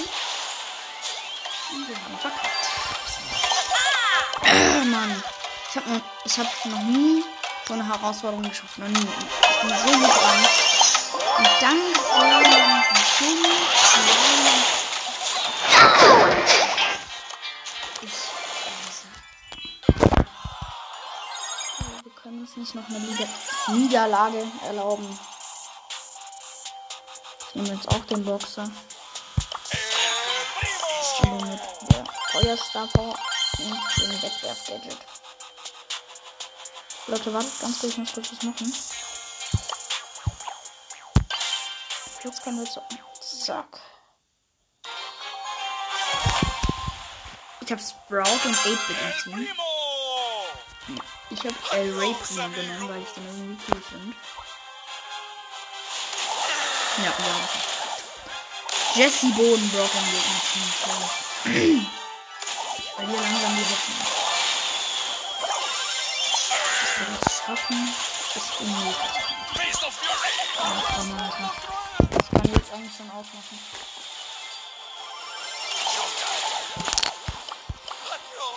Ich 5.74 5.78
habe 5.78 5.88
noch, 5.88 6.02
ich 6.26 6.38
hab 6.38 6.66
noch 6.66 6.82
nie 6.82 7.24
so 7.66 7.72
eine 7.72 7.88
Herausforderung 7.88 8.46
geschafft. 8.46 8.76
Noch 8.76 8.88
nie. 8.88 8.98
Ich 8.98 9.60
bin 9.62 9.70
so 9.70 9.86
gut 9.86 10.02
dran. 10.02 10.46
Und 11.38 11.48
dann 11.62 11.78
so 11.94 12.20
einen 12.20 12.44
dummen, 13.18 13.56
kleinen... 13.88 14.64
Ich... 18.02 18.12
Also, 18.68 19.08
wir 22.04 22.12
können 22.22 22.40
uns 22.42 22.54
nicht 22.58 22.74
noch 22.74 22.86
eine 22.90 22.98
Liga 22.98 23.24
Niederlage 23.68 24.46
erlauben. 24.66 25.18
Ich 27.48 27.54
nehme 27.54 27.68
jetzt 27.76 27.88
auch 27.88 28.04
den 28.04 28.22
Boxer. 28.26 28.70
Und 31.22 31.40
mit 31.48 31.60
der 31.90 32.04
Feuerstaffer 32.30 33.14
und 33.58 33.80
dem 33.96 34.22
Wettbewerbsgadget. 34.22 35.11
Leute, 37.08 37.32
wartet 37.34 37.60
ganz 37.60 37.80
kurz, 37.80 37.92
ich 37.92 37.98
muss 37.98 38.12
kurz 38.12 38.32
was 38.32 38.42
machen. 38.42 38.72
Jetzt 42.22 42.42
können 42.44 42.60
wir 42.64 42.70
so. 42.70 42.82
Zack. 43.44 43.80
Ich 47.60 47.72
habe 47.72 47.82
Sprout 47.82 48.48
und 48.48 48.56
8-Bit 48.56 48.96
im 49.00 49.12
Team. 49.22 49.48
Ich 51.30 51.40
habe 51.40 51.54
El 51.72 51.98
Ray 51.98 52.14
Primo 52.14 52.48
genommen, 52.50 52.88
weil 52.88 53.02
ich 53.02 53.08
den 53.10 53.26
irgendwie 53.26 53.58
cool 53.72 53.82
finde. 53.82 54.16
Ja, 56.98 57.04
ja. 57.04 57.36
Jesse 58.94 59.26
Bodenbrock 59.30 59.94
im 59.94 60.04
Gegner-Team. 60.12 61.86
Ich 62.78 62.90
verliere 62.90 63.22
langsam 63.22 63.56
die 63.56 63.64
Hoffnung. 63.64 64.11
Das 67.44 67.58
schaffen, 67.58 67.94
ist 68.36 68.60
unmöglich. 68.60 68.96
Ja, 70.56 70.82
Granate. 70.94 71.50
ausmachen. 73.10 73.58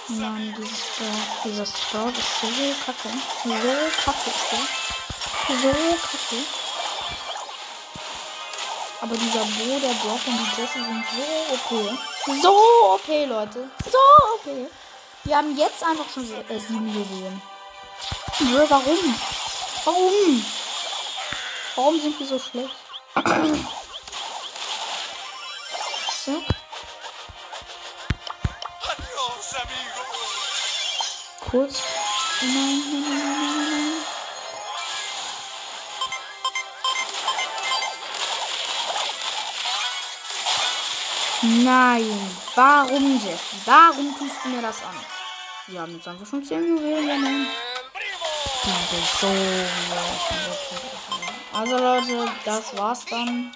Mann, 0.08 0.56
dieses 0.56 0.84
dieser 1.44 1.66
Sprout 1.66 2.10
ist 2.10 2.42
so 2.42 2.48
kacke. 2.86 3.10
So 3.44 3.50
kacke 4.06 4.30
ist 4.30 4.52
der. 4.52 5.62
So 5.62 5.74
kacke. 5.98 6.44
Aber 9.02 9.18
dieser 9.18 9.46
Bo, 9.46 9.80
der 9.80 9.94
Brock 9.96 10.22
und 10.28 10.38
die 10.38 10.62
Jessie 10.62 10.84
sind 10.84 11.06
so 11.16 11.24
OP. 11.56 12.42
So 12.44 12.54
OP, 12.94 13.08
Leute. 13.08 13.68
So 13.92 13.98
OP. 14.36 14.70
Wir 15.24 15.38
haben 15.38 15.58
jetzt 15.58 15.84
einfach 15.84 16.08
schon 16.14 16.24
äh, 16.32 16.60
sieben 16.60 16.88
Juwelen. 16.88 17.55
Nö, 18.40 18.66
warum? 18.70 19.16
Warum? 19.86 20.46
Warum 21.76 22.02
sind 22.02 22.20
wir 22.20 22.28
so 22.28 22.38
schlecht? 22.38 22.76
so. 26.26 26.44
Kurz. 31.50 31.82
Nein, 32.42 32.54
nein, 32.54 32.84
nein, 32.92 33.04
nein, 33.30 33.72
nein. 33.72 34.06
Nein. 41.64 42.38
Warum, 42.56 43.22
Jesse? 43.24 43.56
Warum 43.66 44.18
tust 44.18 44.36
du 44.44 44.50
mir 44.50 44.62
das 44.62 44.82
an? 44.82 44.96
Wir 45.68 45.82
haben 45.82 45.94
jetzt 45.94 46.08
einfach 46.08 46.26
schon 46.26 46.44
10 46.44 46.68
Juwelen. 46.68 47.48
Nein. 48.66 48.86
So, 49.22 49.28
also 51.54 51.78
Leute, 51.78 52.32
das 52.44 52.76
war's 52.76 53.06
dann. 53.06 53.56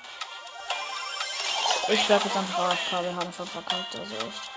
Ich 1.87 2.05
bleib 2.05 2.23
jetzt 2.23 2.37
einfach 2.37 2.59
AFK, 2.69 3.03
wir 3.03 3.15
haben 3.15 3.33
schon 3.33 3.47
verkauft, 3.47 3.95
also 3.97 4.15
echt. 4.15 4.51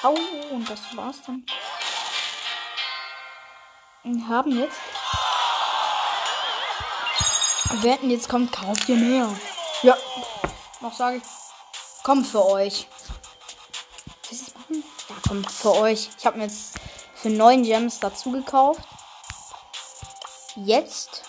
Ciao, 0.00 0.16
und 0.50 0.68
das 0.68 0.80
war's 0.96 1.22
dann. 1.26 1.46
Wir 4.02 4.28
haben 4.28 4.58
jetzt. 4.58 4.78
Wetten, 7.82 8.10
jetzt 8.10 8.28
kommt, 8.28 8.52
kauft 8.52 8.88
ihr 8.88 8.96
mehr. 8.96 9.28
Ja, 9.82 9.96
noch 10.80 10.94
sage 10.94 11.18
ich. 11.18 11.22
Komm 12.02 12.24
für 12.24 12.44
euch. 12.44 12.88
Ja, 15.08 15.14
komm, 15.28 15.44
für 15.44 15.74
euch. 15.76 16.10
Ich 16.18 16.26
habe 16.26 16.38
mir 16.38 16.44
jetzt 16.44 16.74
für 17.24 17.30
9 17.30 17.62
Gems 17.62 18.00
dazu 18.00 18.32
gekauft. 18.32 18.82
Jetzt. 20.56 21.22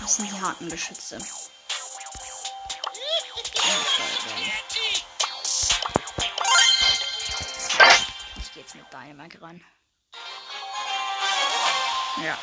Das 0.00 0.16
sind 0.16 0.30
die 0.32 0.40
harten 0.40 0.70
Geschütze. 0.70 1.18
Ich 8.38 8.52
gehe 8.54 8.62
jetzt 8.62 8.74
mit 8.74 8.86
Dynamite 8.90 9.42
ran. 9.42 9.62
Ja. 12.24 12.38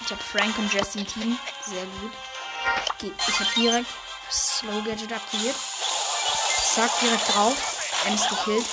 Ich 0.00 0.10
habe 0.10 0.22
Frank 0.22 0.56
und 0.56 0.72
Jesse 0.72 1.00
im 1.00 1.06
Team. 1.06 1.38
Sehr 1.66 1.84
gut. 1.84 2.12
Ich 3.28 3.38
habe 3.38 3.50
direkt 3.54 3.90
Slow 4.32 4.82
Gadget 4.82 5.12
aktiviert. 5.12 5.56
Zack, 6.74 6.90
direkt 7.00 7.34
drauf. 7.34 7.56
Ems 8.06 8.28
gekillt. 8.28 8.66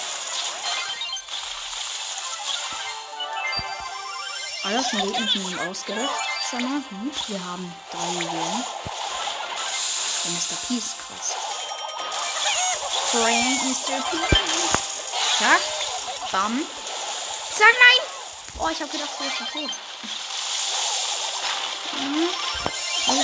Alles 4.63 4.88
von 4.88 4.99
ihm 4.99 5.60
ausgelöscht. 5.67 6.13
Schon 6.49 6.62
mal 6.63 6.81
gut. 6.89 7.29
Wir 7.29 7.43
haben 7.43 7.73
drei 7.91 8.07
Millionen. 8.13 8.65
Und 10.23 10.34
Mr. 10.34 10.55
P 10.67 10.77
ist 10.77 10.95
krass. 10.97 11.36
Frank, 13.12 13.63
Mr. 13.63 14.01
P. 14.10 14.17
Zack. 15.39 15.62
Bam. 16.31 16.63
Zack, 17.57 17.73
nein! 17.73 18.07
Oh, 18.60 18.69
ich 18.71 18.79
habe 18.81 18.91
gedacht, 18.91 19.10
du 19.17 19.23
bist 19.23 19.38
tot. 19.38 19.71
Mhm. 21.99 22.29
Oh, 23.07 23.23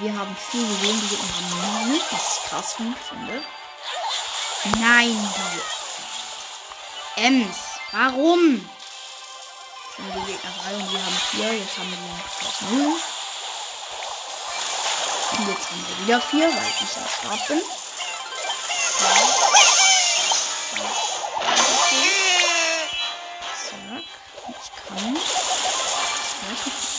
wir 0.00 0.16
haben 0.16 0.36
vier 0.50 0.60
Juwelen, 0.60 1.00
die 1.00 1.08
Gegner 1.08 1.34
haben 1.36 1.88
null, 1.88 2.00
was 2.10 2.36
ich 2.36 2.42
krass 2.48 2.76
gut 2.76 2.96
finde. 3.08 3.42
Nein, 4.78 5.30
du. 5.34 7.22
Ems, 7.22 7.56
warum? 7.92 8.70
Schon 9.96 10.12
die 10.12 10.32
Gegner 10.32 10.52
drei 10.62 10.74
und 10.74 10.92
wir 10.92 11.04
haben 11.04 11.20
vier. 11.30 11.52
Jetzt 11.52 11.78
haben 11.78 11.90
wir 11.90 11.96
die 11.96 12.46
auf 12.46 12.60
null. 12.70 13.00
Und 15.38 15.48
jetzt 15.48 15.70
haben 15.70 15.86
wir 15.88 16.06
wieder 16.06 16.20
vier, 16.20 16.46
weil 16.46 16.72
ich 16.80 16.96
am 16.96 17.08
Start 17.08 17.48
bin. 17.48 17.62
Zack. 18.98 19.48
Ich 24.48 24.70
kann. 24.86 25.16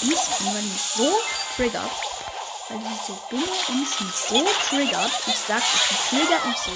Ich 0.01 0.11
weiß 0.11 0.39
nicht, 0.39 0.53
weil 0.53 0.65
ich 0.65 0.81
so 0.81 1.21
triggert 1.55 2.08
weil 2.69 2.79
die 2.79 2.99
so 3.05 3.19
dumm 3.29 3.43
uns 3.43 3.99
nicht 3.99 4.17
so 4.29 4.47
triggert. 4.69 5.11
Ich 5.25 5.33
euch, 5.33 5.63
die 5.89 6.17
triggert 6.17 6.45
mich 6.45 6.57
so. 6.57 6.71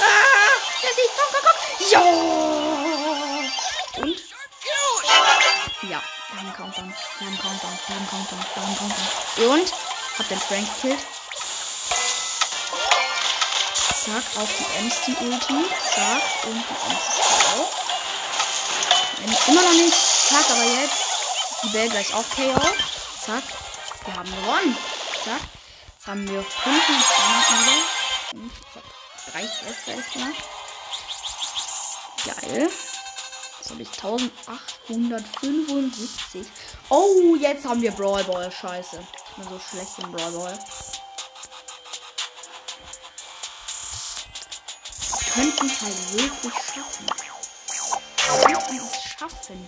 Ah, 0.00 0.54
Jessie, 0.82 1.08
komm, 1.16 1.28
komm, 1.32 1.42
komm. 1.44 1.58
Ja! 1.90 2.00
Und? 4.02 4.16
Ja, 5.82 6.00
wir 6.30 6.40
haben 6.40 6.52
Countdown. 6.54 6.94
Wir 7.18 7.26
haben 7.26 7.38
Countdown. 7.38 7.78
Wir 7.86 7.96
haben 7.96 8.08
Countdown. 8.08 8.44
Wir 8.54 8.62
haben 8.62 8.76
Countdown. 8.76 9.08
Und? 9.50 9.72
Hab 10.18 10.28
den 10.28 10.40
Frank 10.40 10.66
gekillt. 10.76 11.00
Zack, 14.04 14.24
auf 14.36 14.48
die 14.56 14.66
Ems 14.78 14.94
die 15.06 15.16
Ulti. 15.24 15.68
Zack, 15.94 16.22
und 16.44 16.64
die 16.64 16.76
Ems 16.90 17.04
ist 17.08 17.20
auch. 17.58 17.72
Immer 19.48 19.62
noch 19.62 19.72
nicht. 19.72 19.96
Zack, 20.28 20.48
aber 20.50 20.64
jetzt 20.64 21.00
ist 21.50 21.64
die 21.64 21.68
Bell 21.70 21.88
gleich 21.88 22.14
auch 22.14 22.24
KO. 22.34 22.60
Zack. 23.24 23.42
Wir 24.06 24.14
haben 24.14 24.30
gewonnen. 24.30 24.76
Zack. 25.24 25.40
Jetzt 25.98 26.06
haben 26.06 26.28
wir 26.28 26.42
5 26.42 26.88
wieder. 26.88 27.82
Ich 28.32 28.40
habe 28.74 28.86
drei 29.32 29.46
Quests 29.46 30.12
gemacht. 30.12 30.44
Geil. 32.24 32.70
Jetzt 33.58 33.70
habe 33.70 33.82
ich 33.82 33.88
1875. 33.88 36.46
Oh, 36.88 37.34
jetzt 37.40 37.64
haben 37.64 37.82
wir 37.82 37.90
Brawl 37.90 38.22
Ball. 38.24 38.52
Scheiße. 38.52 39.00
Ich 39.00 39.34
bin 39.34 39.48
so 39.48 39.58
schlecht 39.58 39.98
im 39.98 40.12
Brawl 40.12 40.30
Ball. 40.32 40.56
Wir 45.08 45.18
könnten 45.32 45.66
es 45.66 45.80
halt 45.80 46.12
wirklich 46.12 46.54
schaffen. 46.54 47.06
Wir 48.46 48.56
könnten 48.56 48.76
es 48.76 49.02
schaffen. 49.18 49.66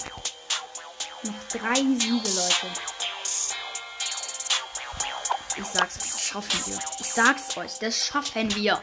Noch 1.25 1.49
drei 1.51 1.75
Siege, 1.75 2.31
Leute. 2.31 2.71
Ich 5.59 5.67
sag's 5.67 5.97
euch, 5.97 6.11
das 6.11 6.23
schaffen 6.23 6.67
wir. 6.67 6.79
Ich 7.01 7.07
sag's 7.07 7.57
euch, 7.57 7.79
das 7.81 8.07
schaffen 8.07 8.55
wir. 8.55 8.83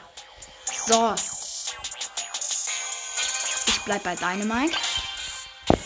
So. 0.87 1.15
Ich 3.67 3.81
bleib 3.85 4.03
bei 4.03 4.15
Dynamite. 4.15 4.75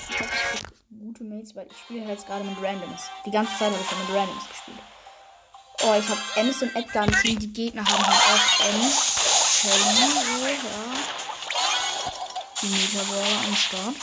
Ich 0.09 0.19
hoffe, 0.19 0.31
ich 0.33 0.59
krieg 0.59 0.67
gute 0.99 1.23
Mates, 1.23 1.55
weil 1.55 1.67
ich 1.67 1.77
spiele 1.77 2.07
jetzt 2.07 2.25
gerade 2.25 2.43
mit 2.43 2.57
Randoms. 2.61 3.03
Die 3.25 3.31
ganze 3.31 3.51
Zeit 3.53 3.71
habe 3.71 3.79
ich 3.79 3.87
schon 3.87 3.99
mit 3.99 4.15
Randoms 4.15 4.49
gespielt. 4.49 4.79
Oh, 5.81 5.93
ich 5.93 6.09
habe 6.09 6.21
Ems 6.35 6.61
und 6.61 6.75
Edgar 6.75 7.05
im 7.05 7.15
Team. 7.21 7.39
Die 7.39 7.53
Gegner 7.53 7.85
haben 7.85 8.05
halt 8.05 8.21
auch 8.23 8.65
Ems. 8.65 9.61
Shelly, 9.61 10.55
ja. 10.55 10.83
Die 12.61 12.67
Mega 12.67 13.01
am 13.47 13.55
Start. 13.55 13.95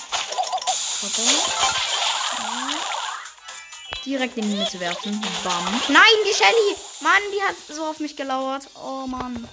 Potter 1.00 1.75
direkt 4.06 4.36
in 4.36 4.48
die 4.48 4.56
Mitte 4.56 4.80
werfen. 4.80 5.20
Bam. 5.42 5.64
Nein, 5.88 6.16
die 6.24 6.34
Shelly. 6.34 6.76
Mann, 7.00 7.22
die 7.34 7.42
hat 7.42 7.56
so 7.68 7.84
auf 7.84 7.98
mich 7.98 8.16
gelauert. 8.16 8.68
Oh 8.74 9.06
Mann. 9.06 9.46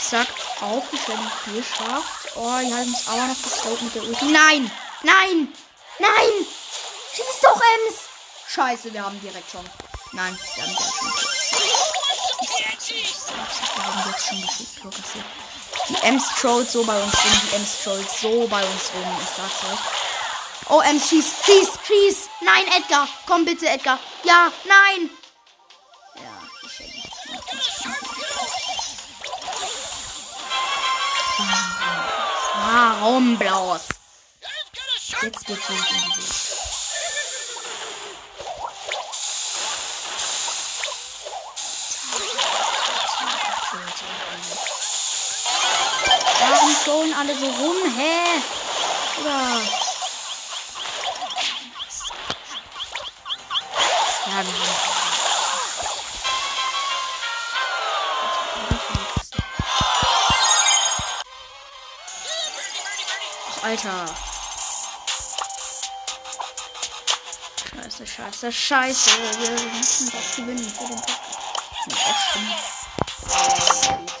Zack, 0.00 0.28
auf 0.60 0.84
die 0.90 0.98
Shelly 0.98 1.58
geschafft. 1.58 2.32
Oh, 2.36 2.58
die 2.62 2.72
haben 2.72 2.94
es 2.94 3.08
aber 3.08 3.26
noch 3.26 3.42
geslowt 3.42 3.82
mit 3.82 3.94
der 3.94 4.02
Ulti. 4.04 4.24
Nein! 4.26 4.70
Nein! 5.02 5.52
Nein! 5.98 6.46
Schieß 7.14 7.40
doch, 7.42 7.60
Ems! 7.60 8.00
Scheiße, 8.48 8.92
wir 8.92 9.04
haben 9.04 9.20
direkt 9.20 9.50
schon. 9.50 9.64
Nein, 10.12 10.38
wir 10.54 10.62
haben 10.62 10.76
direkt 10.76 10.94
schon 10.94 11.35
haben 13.96 14.10
jetzt 14.10 14.26
schon 14.80 14.90
kassiert. 14.90 15.24
Die 15.88 15.96
Ems 16.06 16.24
trollt 16.40 16.70
so 16.70 16.84
bei 16.84 17.00
uns 17.02 17.14
rum. 17.14 17.40
Die 17.42 17.56
Ems 17.56 17.82
trollt 17.82 18.10
so 18.10 18.46
bei 18.48 18.64
uns 18.64 18.90
rum. 18.94 19.16
Ich 19.20 19.28
sag's 19.28 19.72
euch. 19.72 19.78
Oh, 20.68 20.82
ähm, 20.82 21.00
schieß, 21.00 21.26
schieß, 21.44 21.68
schieß. 21.86 22.28
Nein, 22.40 22.64
Edgar. 22.76 23.08
Komm 23.26 23.44
bitte, 23.44 23.68
Edgar. 23.68 23.98
Ja, 24.24 24.50
nein. 24.64 25.10
Ja, 26.16 26.22
die 26.62 26.68
Shelly. 26.68 27.02
Warum 32.58 33.38
bloß? 33.38 33.82
Jetzt 35.22 35.46
geht's 35.46 35.68
in 35.68 35.76
die 35.76 35.82
Welt. 35.82 36.45
Schon 47.06 47.14
alle 47.14 47.34
so 47.34 47.46
rum? 47.46 47.76
Hä? 47.96 48.42
Oder? 49.20 49.60
Ja, 54.26 54.26
wir 54.26 54.34
haben. 54.34 54.48
Ach, 63.48 63.62
Alter. 63.62 64.06
Scheiße, 67.74 68.06
scheiße, 68.06 68.52
scheiße. 68.52 69.10
Wir 69.38 69.50
müssen 69.72 70.10
das 70.10 70.36
gewinnen 70.36 70.70
für 70.70 70.86
den 70.86 71.02
Tag. 71.02 71.16
Ja, 73.28 74.15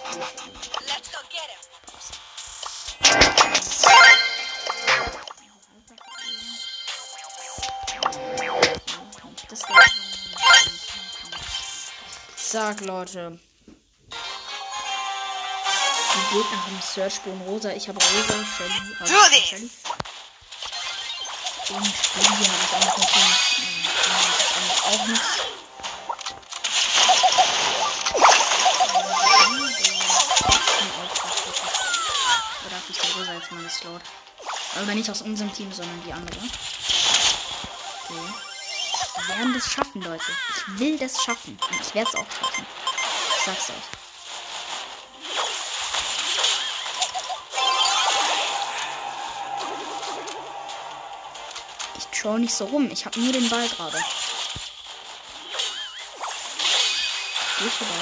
Zack, 12.76 12.86
Leute. 12.86 13.38
Die 16.12 16.34
Gegner 16.34 16.66
haben 16.66 16.80
Searchbogen 16.82 17.40
rosa. 17.42 17.70
Ich 17.72 17.88
habe 17.88 17.98
rosa. 17.98 18.44
Shelly. 18.44 18.96
Also 19.00 19.14
this. 19.30 19.44
Shelly. 19.44 19.70
Und 21.70 21.86
Shelly 21.86 22.46
habe 22.46 22.64
ich 22.64 22.72
auch 22.74 22.84
noch 22.84 22.98
nicht. 22.98 23.14
Auch 24.84 25.06
nichts. 25.06 25.28
Oder 32.66 32.76
habe 32.76 32.90
ich 32.90 32.98
die 32.98 33.12
rosa 33.18 33.32
jetzt 33.32 33.52
mal 33.52 33.62
geslowt? 33.62 34.02
Aber 34.76 34.94
nicht 34.94 35.10
aus 35.10 35.22
unserem 35.22 35.52
Team, 35.54 35.72
sondern 35.72 36.02
die 36.04 36.12
andere. 36.12 36.40
Wir 39.26 39.38
werden 39.38 39.54
das 39.54 39.72
schaffen, 39.72 40.02
Leute. 40.02 40.24
Ich 40.50 40.78
will 40.78 40.98
das 40.98 41.22
schaffen. 41.22 41.58
Und 41.68 41.80
ich 41.80 41.94
werde 41.94 42.08
es 42.08 42.14
auch 42.14 42.26
schaffen. 42.30 42.66
Ich 43.36 43.44
sag's 43.44 43.70
euch. 43.70 43.76
Ich 51.98 52.06
troll 52.20 52.38
nicht 52.38 52.54
so 52.54 52.66
rum. 52.66 52.88
Ich 52.92 53.04
habe 53.04 53.18
nur 53.18 53.32
den 53.32 53.48
Ball 53.48 53.68
gerade. 53.68 53.98
Geh 57.58 57.68
vorbei. 57.68 57.94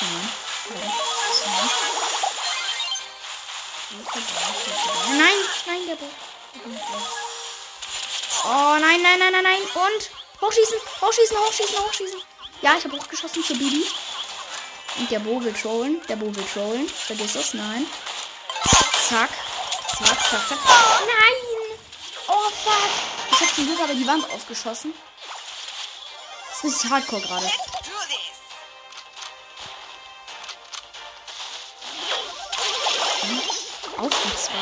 Nein. 0.00 0.28
Nein. 0.68 0.92
Nein. 5.06 5.16
Nein, 5.16 5.38
nein, 5.66 5.86
der 5.86 5.96
Ball. 5.96 7.29
Oh 8.44 8.76
nein, 8.80 9.02
nein, 9.02 9.18
nein, 9.18 9.32
nein, 9.32 9.42
nein. 9.42 9.62
Und 9.62 10.10
hochschießen, 10.40 10.78
hochschießen, 11.00 11.36
hochschießen, 11.36 11.78
hochschießen. 11.78 12.20
Ja, 12.62 12.74
ich 12.76 12.84
habe 12.84 12.96
hochgeschossen 12.96 13.44
zu 13.44 13.52
Bibi. 13.54 13.86
Und 14.98 15.10
der 15.10 15.18
Bo 15.18 15.42
will 15.42 15.52
trollen. 15.52 16.00
Der 16.08 16.16
Bo 16.16 16.34
will 16.34 16.46
trollen. 16.52 16.88
Vergiss 16.88 17.34
es, 17.34 17.54
nein. 17.54 17.86
Zack. 19.08 19.30
Zack, 19.98 20.30
zack, 20.30 20.48
zack. 20.48 20.58
Nein! 20.64 21.78
Oh 22.28 22.50
fuck. 22.64 22.90
Ich 23.32 23.40
habe 23.40 23.54
zum 23.54 23.66
Glück 23.66 23.80
aber 23.80 23.94
die 23.94 24.06
Wand 24.06 24.24
aufgeschossen. 24.30 24.94
Das 26.48 26.58
ist 26.58 26.64
richtig 26.64 26.90
hardcore 26.90 27.20
gerade. 27.22 27.50
This. 33.22 33.66
Auf 33.98 34.08
die 34.08 34.36
zwei. 34.36 34.52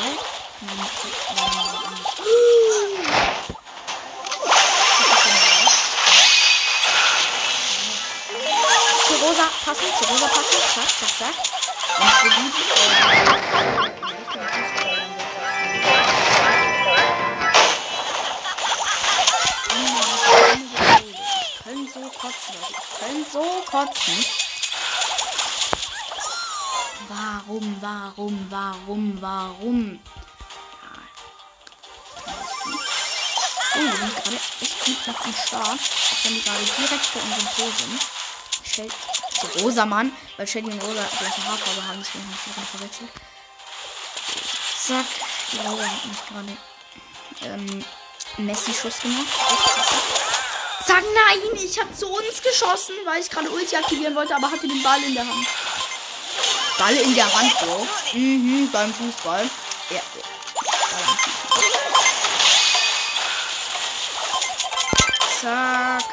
Nein, 0.61 0.77
nein, 0.77 0.89
nein, 1.35 1.51
nein. 2.17 3.55
Rosa 9.39 9.51
passen, 9.63 9.87
zu 9.97 10.03
Rosa 10.03 10.27
passen. 10.27 10.59
Zack, 10.75 10.89
zack, 10.99 11.13
zack. 11.17 11.35
Und 11.99 12.13
so 12.21 12.29
gut. 12.35 12.53
Ich 21.05 21.63
können 21.63 21.87
so 21.93 22.01
kotzen, 22.19 22.53
Leute. 22.59 22.73
Ich 22.73 22.99
können 22.99 23.25
so 23.31 23.45
kotzen. 23.65 24.25
Warum, 27.07 27.77
warum, 27.81 28.47
warum, 28.49 29.21
warum? 29.21 29.99
Ja. 30.81 30.91
Oh, 33.75 33.79
wir 33.79 33.95
sind 33.95 34.15
gerade 34.15 34.39
echt 34.61 34.85
gut 34.85 35.07
noch 35.07 35.25
am 35.25 35.33
Start. 35.33 35.79
Auch 35.79 36.23
wenn 36.25 36.33
die 36.33 36.41
gerade 36.41 36.65
direkt 36.77 37.05
vor 37.05 37.21
unserem 37.23 37.47
Tor 37.55 37.71
sind. 37.77 38.01
Shell 38.63 38.89
so 38.89 39.28
rosa 39.61 39.85
Mann, 39.85 40.11
weil 40.37 40.47
Shelly 40.47 40.71
und 40.71 40.81
Rosa 40.81 41.03
gleiche 41.19 41.45
Haarfarbe 41.45 41.87
haben, 41.87 41.99
deswegen 41.99 42.25
habe 42.25 42.35
ich 42.35 42.43
die 42.45 42.53
gerade 42.53 42.67
verwechselt. 42.67 43.09
Zack, 44.85 45.05
die 45.51 45.57
Rosa 45.57 45.83
hat 45.83 46.05
mich 46.05 46.25
gerade 46.27 46.57
ähm, 47.53 47.85
Messi-Schuss 48.37 49.01
gemacht. 49.01 49.27
Zack, 50.85 51.03
nein, 51.13 51.39
ich 51.55 51.79
habe 51.79 51.93
zu 51.93 52.07
uns 52.07 52.41
geschossen, 52.41 52.95
weil 53.05 53.21
ich 53.21 53.29
gerade 53.29 53.49
Ulti 53.49 53.75
aktivieren 53.75 54.15
wollte, 54.15 54.35
aber 54.35 54.49
hatte 54.49 54.67
den 54.67 54.81
Ball 54.81 55.03
in 55.03 55.13
der 55.13 55.27
Hand. 55.27 55.47
Ball 56.77 56.95
in 56.95 57.13
der 57.13 57.33
Hand, 57.33 57.59
Bro. 57.59 57.87
Mhm, 58.13 58.69
beim 58.71 58.93
Fußball. 58.93 59.49
Ja. 59.89 59.95
ja. 59.95 60.01
Zack. 65.41 66.03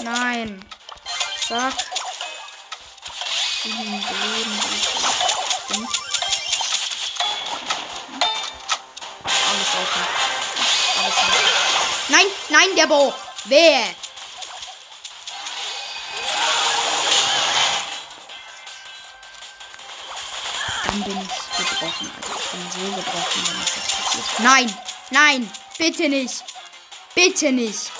Nein. 0.00 0.64
Zack. 1.46 1.74
Sieben 3.66 3.82
Leben. 3.82 4.60
Fünf. 5.66 5.90
Alles 9.24 9.70
offen. 9.82 10.04
Alles 11.02 11.16
offen. 11.16 11.44
Nein, 12.08 12.26
nein, 12.48 12.76
der 12.76 12.86
Bo. 12.86 13.12
Wer? 13.46 13.86
Dann 20.84 21.02
bin 21.02 21.20
ich 21.20 21.56
gebrochen, 21.56 22.10
Alter. 22.14 22.38
Ich 22.38 22.50
bin 22.50 22.70
so 22.70 22.78
gebrochen, 22.94 23.42
wenn 23.46 23.60
das 23.60 23.74
jetzt 23.74 23.90
passiert. 23.96 24.38
Nein, 24.38 24.78
nein, 25.10 25.52
bitte 25.76 26.08
nicht. 26.08 26.44
Bitte 27.16 27.50
nicht. 27.50 27.90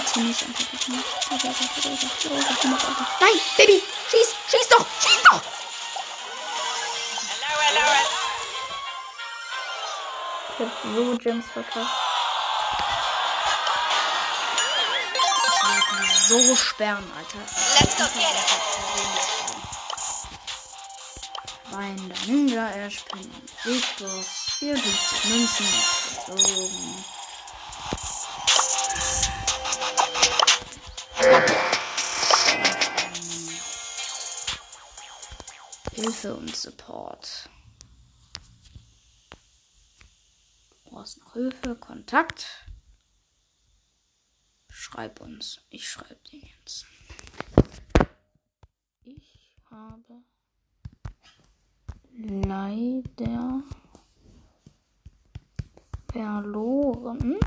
Bitte 0.00 0.20
nicht, 0.20 0.42
Alter, 0.42 0.64
bitte 0.70 0.90
nicht. 0.92 1.04
Rosa, 1.30 1.48
Rosa, 1.48 1.64
Rosa, 1.76 2.08
Rosa, 2.30 2.56
komm 2.62 2.74
auf, 2.74 2.88
Alter. 2.88 3.06
Nein, 3.20 3.40
Baby, 3.58 3.82
schieß, 4.10 4.34
schieß 4.50 4.68
doch, 4.70 4.86
schieß 4.98 5.22
doch. 5.24 5.42
Hello, 7.28 7.52
hello, 7.60 7.84
hello. 7.84 8.08
Ich 10.48 10.58
hab 10.64 10.72
so 10.94 11.18
Gems 11.18 11.46
verkauft. 11.52 11.90
Ich 16.02 16.12
so 16.28 16.56
sperren, 16.56 17.12
Alter. 17.18 17.44
Let's 17.78 17.96
go 17.98 18.04
get 18.04 18.22
him. 18.22 18.60
Wein 21.72 22.08
der 22.08 22.26
Ninja, 22.26 22.68
er 22.70 22.90
springt 22.90 23.30
Big 23.64 23.84
Box, 23.98 24.26
54 24.58 25.24
Münzen, 25.26 25.66
gezogen. 26.26 27.19
Hilfe 36.00 36.34
und 36.34 36.56
Support. 36.56 37.50
Du 40.84 40.90
brauchst 40.90 41.18
noch 41.18 41.34
Hilfe, 41.34 41.76
Kontakt. 41.76 42.46
Schreib 44.70 45.20
uns. 45.20 45.60
Ich 45.68 45.86
schreib 45.86 46.24
den 46.24 46.40
jetzt. 46.40 46.86
Ich 49.02 49.58
habe 49.70 50.22
leider 52.14 53.62
verloren 56.10 57.38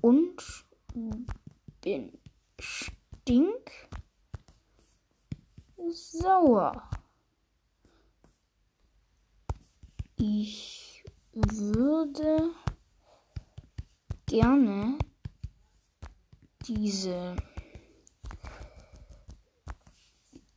und 0.00 0.64
bin 1.82 2.18
stink 2.58 3.85
sauer. 5.92 6.88
Ich 10.16 11.04
würde 11.32 12.50
gerne 14.26 14.98
diese 16.66 17.36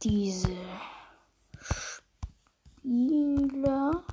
diese 0.01 0.55
Spieler 2.79 4.03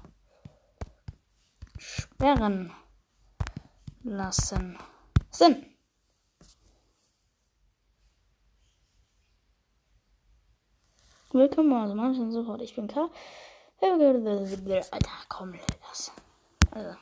sperren 1.79 2.72
lassen. 4.02 4.76
Sinn. 5.31 5.75
Willkommen, 11.37 11.75
also 11.75 11.94
manchen 11.94 12.33
sofort. 12.33 12.62
Ich 12.62 12.75
bin 12.75 12.88
K. 12.88 13.11
Alter, 13.83 15.11
komm, 15.29 15.53
lass. 15.87 16.11
Also. 16.70 16.96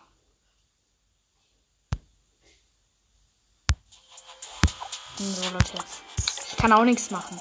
So, 5.19 5.51
Leute. 5.51 5.79
Ich 6.51 6.57
kann 6.57 6.73
auch 6.73 6.83
nichts 6.83 7.13
machen. 7.13 7.41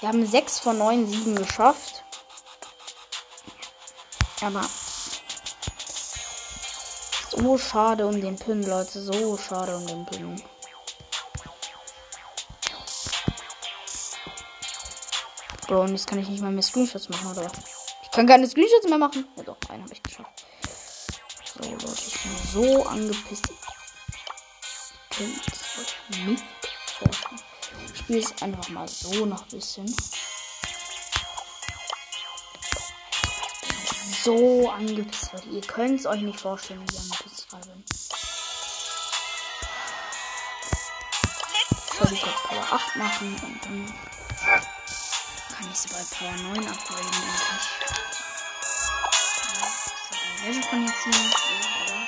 Wir 0.00 0.10
haben 0.10 0.26
6 0.26 0.60
von 0.60 0.76
9 0.76 1.06
Siegen 1.06 1.36
geschafft. 1.36 2.04
Aber. 4.42 4.66
So 7.30 7.56
schade 7.56 8.06
um 8.06 8.20
den 8.20 8.36
Pin, 8.36 8.62
Leute. 8.62 9.00
So 9.00 9.38
schade 9.38 9.74
um 9.74 9.86
den 9.86 10.04
Pin. 10.04 10.42
Bro, 15.66 15.82
und 15.82 15.92
jetzt 15.92 16.06
kann 16.06 16.18
ich 16.18 16.28
nicht 16.28 16.42
mal 16.42 16.52
mehr 16.52 16.62
Screenshots 16.62 17.08
machen, 17.08 17.32
oder? 17.32 17.50
Ich 18.02 18.10
kann 18.10 18.26
keine 18.26 18.46
Screenshots 18.46 18.86
mehr 18.88 18.98
machen. 18.98 19.26
Ja 19.36 19.42
doch, 19.44 19.56
einen 19.70 19.82
habe 19.82 19.92
ich 19.92 20.02
geschafft. 20.02 20.44
So, 21.44 21.70
Leute, 21.70 22.02
ich 22.06 22.22
bin 22.22 22.32
so 22.52 22.86
angepisst. 22.86 23.48
Könnt 25.10 25.38
euch 25.38 26.26
nicht 26.26 26.44
vorstellen. 26.86 27.40
Ich 27.92 27.98
spiele 27.98 28.18
es 28.18 28.42
einfach 28.42 28.68
mal 28.68 28.88
so 28.88 29.24
noch 29.24 29.42
ein 29.42 29.48
bisschen. 29.48 29.96
So 34.22 34.70
angepisst, 34.70 35.32
Leute. 35.32 35.48
Ihr 35.48 35.60
könnt 35.62 36.00
es 36.00 36.06
euch 36.06 36.20
nicht 36.20 36.40
vorstellen, 36.40 36.84
wie 36.90 36.98
angepisst 36.98 37.46
ich 37.46 37.58
bin. 37.60 37.84
Ich 41.86 41.98
soll 41.98 42.08
die 42.08 42.20
kurz 42.20 42.42
Power 42.42 42.72
8 42.72 42.96
machen 42.96 43.34
und 43.44 43.64
dann 43.64 43.94
kann 45.64 45.72
ich 45.72 45.78
sie 45.78 45.88
bei 45.88 46.04
Power 46.18 46.36
9 46.36 46.68
upgraden 46.68 47.06
endlich. 47.06 47.64
Ja, 50.42 50.46
Level 50.46 50.62
von 50.62 50.86
jetzt 50.86 51.06
nicht, 51.06 51.36
oder? 51.86 52.00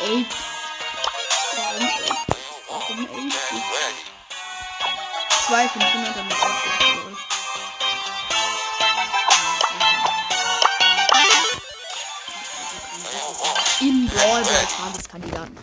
Ey. 0.00 0.26
Warum 1.56 1.88
ey? 1.88 2.12
Warum 2.68 2.98
ey? 3.00 3.32
Zwei 5.46 5.68
500 5.68 6.16
damit 6.16 6.32
aufgeholt. 6.32 7.18
Im 13.80 14.06
Brawl 14.06 14.42
Ball 14.44 15.61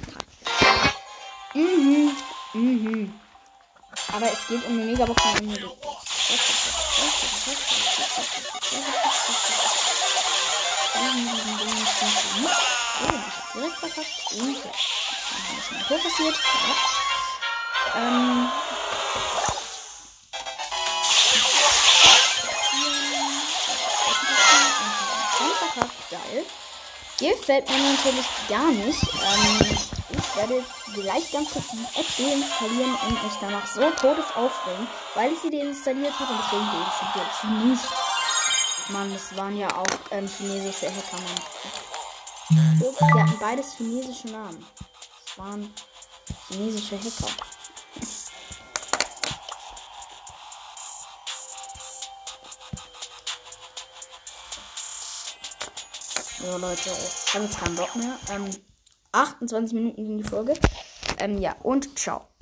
Aber 4.19 4.34
es 4.34 4.47
geht 4.49 4.65
um 4.65 4.73
eine 4.73 4.84
Megabox 4.84 5.23
direkt 13.55 13.77
verkackt. 13.77 14.34
Und 14.34 14.55
ja. 14.55 14.71
Dann 25.39 25.55
verkackt. 25.60 26.10
Geil. 26.12 26.45
Gefällt 27.19 27.69
mir 27.69 27.77
natürlich 27.77 28.25
gar 28.49 28.71
nicht. 28.71 29.01
Ähm, 29.13 29.98
werde 30.39 30.56
jetzt 30.56 30.71
gleich 30.93 31.32
ganz 31.34 31.52
kurz 31.52 31.65
die 31.71 31.99
App 31.99 32.08
deinstallieren 32.17 32.95
und 33.08 33.23
mich 33.23 33.34
danach 33.41 33.67
so 33.67 33.82
todes 33.99 34.25
aufregen, 34.36 34.88
weil 35.13 35.34
ich 35.34 35.39
sie 35.39 35.49
deinstalliert 35.49 36.17
habe 36.17 36.32
und 36.32 36.39
deswegen 36.39 36.65
deinstalliere 36.65 37.30
ich 37.30 37.41
sie 37.41 37.67
nicht. 37.67 38.89
Mann, 38.89 39.13
das 39.13 39.36
waren 39.36 39.58
ja 39.58 39.67
auch 39.75 39.86
ähm, 40.12 40.28
chinesische 40.28 40.88
Hacker, 40.88 41.21
Mann. 41.21 42.80
Die 42.80 43.19
hatten 43.19 43.39
beides 43.39 43.73
chinesische 43.75 44.30
Namen. 44.30 44.65
Das 45.25 45.38
waren 45.38 45.73
chinesische 46.47 46.97
Hacker. 46.97 47.34
So, 56.41 56.58
Leute, 56.58 56.89
ich 56.89 57.34
habe 57.34 57.43
jetzt 57.43 57.60
keinen 57.60 57.75
Bock 57.75 57.93
mehr. 57.97 58.17
Ähm, 58.32 58.49
28 59.12 59.74
Minuten 59.74 60.04
ging 60.04 60.17
die 60.17 60.24
Folge. 60.24 60.54
Ähm, 61.19 61.38
ja, 61.39 61.56
und 61.63 61.98
ciao. 61.98 62.30